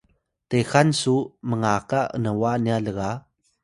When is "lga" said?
2.85-3.09